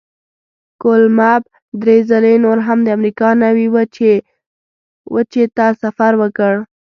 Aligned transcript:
کولمب 0.81 1.41
درې 1.81 1.97
ځلې 2.09 2.33
نور 2.45 2.57
هم 2.67 2.79
د 2.83 2.87
امریکا 2.97 3.29
نوي 3.43 3.67
وچې 5.13 5.43
ته 5.57 5.65
سفر 5.81 6.11
وکړ. 6.21 6.53